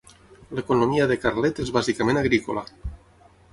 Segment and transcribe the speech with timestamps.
[0.59, 2.67] L'economia de Carlet és bàsicament agrícola.